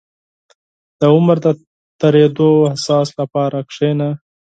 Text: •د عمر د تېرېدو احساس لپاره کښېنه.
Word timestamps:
•د 0.99 1.01
عمر 1.13 1.37
د 1.45 1.47
تېرېدو 1.99 2.49
احساس 2.71 3.07
لپاره 3.19 3.57
کښېنه. 3.69 4.09